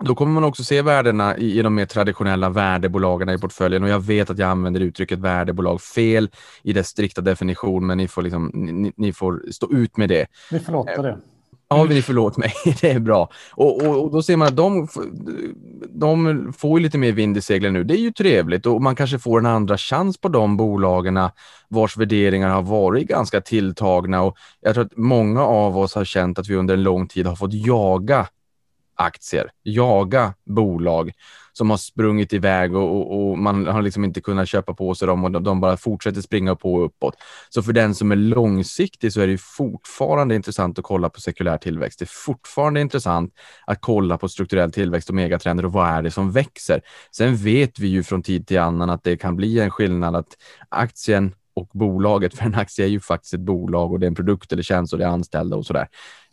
[0.04, 3.90] då kommer man också se värdena i, i de mer traditionella värdebolagen i portföljen och
[3.90, 6.30] jag vet att jag använder uttrycket värdebolag fel
[6.64, 10.28] i dess strikta definition, men ni får, liksom, ni, ni får stå ut med det.
[10.52, 11.18] Vi förlåter det.
[11.70, 12.54] Ja, ni förlåt mig.
[12.82, 13.30] Det är bra.
[13.52, 14.88] Och, och, och, då ser man att de,
[15.90, 17.84] de får lite mer vind i seglen nu.
[17.84, 21.20] Det är ju trevligt och man kanske får en andra chans på de bolagen
[21.70, 24.22] vars värderingar har varit ganska tilltagna.
[24.22, 27.28] Och jag tror att många av oss har känt att vi under en lång tid
[27.28, 28.28] har fått jaga
[28.96, 31.12] aktier, jaga bolag
[31.54, 35.08] som har sprungit iväg och, och, och, man har liksom inte kunnat köpa på sig
[35.08, 37.16] dem och de bara fortsätter springa på och uppåt.
[37.50, 41.58] Så för den som är långsiktig så är det fortfarande intressant att kolla på sekulär
[41.58, 42.00] tillväxt.
[42.00, 43.34] Det är fortfarande intressant
[43.66, 46.82] att kolla på strukturell tillväxt och megatrender och vad är det som växer.
[47.16, 50.38] Sen vet vi ju från tid till annan att det kan bli en skillnad att
[50.70, 54.16] aktien och bolaget, för en aktie är ju faktiskt ett bolag och det är en
[54.16, 55.88] produkt eller tjänst och det är anställda och så där.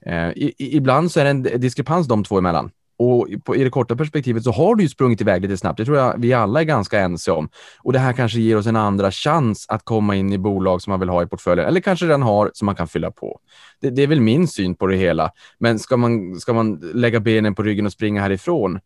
[0.07, 2.71] Eh, i, ibland så är det en diskrepans de två emellan.
[2.99, 5.77] Och på, i det korta perspektivet så har du ju sprungit iväg lite snabbt.
[5.77, 7.49] Det tror jag vi alla är ganska ense om.
[7.79, 10.91] Och det här kanske ger oss en andra chans att komma in i bolag som
[10.91, 13.41] man vill ha i portföljen eller kanske den har som man kan fylla på.
[13.81, 15.33] Det, det är väl min syn på det hela.
[15.59, 18.81] Men ska man, ska man lägga benen på ryggen och springa härifrån?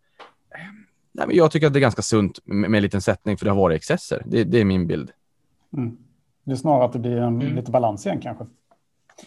[1.13, 3.45] Nej, men jag tycker att det är ganska sunt med, med en liten sättning för
[3.45, 4.23] det har varit excesser.
[4.27, 5.11] Det, det är min bild.
[5.77, 5.97] Mm.
[6.45, 7.57] Det är snarare att det blir en, mm.
[7.57, 8.45] lite balans igen kanske.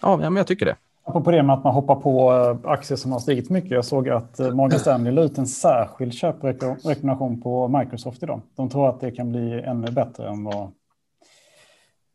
[0.02, 0.76] Ja, men jag tycker det.
[1.04, 3.72] Apropå det med att man hoppar på eh, aktier som har stigit mycket.
[3.72, 8.42] Jag såg att eh, Morgan Stanley la ut en särskild köprekommendation på Microsoft idag.
[8.56, 10.72] De tror att det kan bli ännu bättre än vad,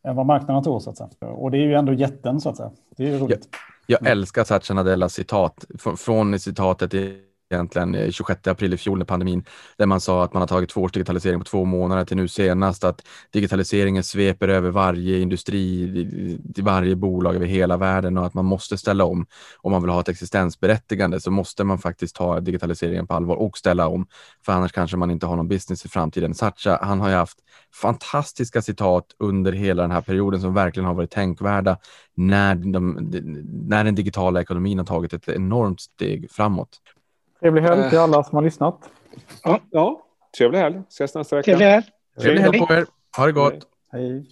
[0.05, 0.81] än vad marknaden tror.
[0.81, 1.11] Så att säga.
[1.21, 2.71] Och det är ju ändå jätten så att säga.
[2.97, 3.49] Det är ju roligt.
[3.87, 5.65] Jag, jag älskar Satya Nadellas citat.
[5.79, 9.45] Från, från citatet i egentligen eh, 26 april i fjol när pandemin,
[9.77, 12.29] där man sa att man har tagit två års digitalisering på två månader till nu
[12.29, 18.45] senast att digitaliseringen sveper över varje industri, varje bolag över hela världen och att man
[18.45, 19.27] måste ställa om.
[19.57, 23.59] Om man vill ha ett existensberättigande så måste man faktiskt ta digitaliseringen på allvar och
[23.59, 24.07] ställa om,
[24.45, 26.35] för annars kanske man inte har någon business i framtiden.
[26.35, 27.39] Satcha, han har ju haft
[27.75, 31.79] fantastiska citat under hela den här perioden som verkligen har varit tänkvärda
[32.15, 33.11] när, de,
[33.69, 36.81] när den digitala ekonomin har tagit ett enormt steg framåt.
[37.41, 38.91] Trevlig helg till alla som har lyssnat.
[39.45, 40.03] Ja, ja.
[40.39, 40.83] trevlig helg.
[40.89, 41.45] Ses nästa vecka.
[41.45, 41.87] Trevlig helg.
[42.21, 42.87] Trevlig helg på er.
[43.17, 43.67] Ha det gott.
[43.93, 44.27] Hej.